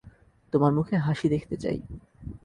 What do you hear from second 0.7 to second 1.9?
মুখে হাসি দেখতে চাই।